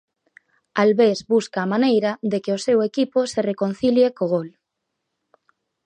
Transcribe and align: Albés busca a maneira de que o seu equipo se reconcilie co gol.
Albés 0.83 1.19
busca 1.33 1.59
a 1.61 1.71
maneira 1.73 2.11
de 2.31 2.37
que 2.43 2.51
o 2.57 2.63
seu 2.65 2.77
equipo 2.89 3.19
se 3.31 3.39
reconcilie 3.49 4.07
co 4.17 4.25
gol. 4.33 4.49